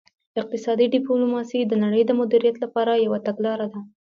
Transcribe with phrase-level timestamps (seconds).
[0.41, 3.79] اقتصادي ډیپلوماسي د نړۍ د مدیریت لپاره یوه تګلاره ده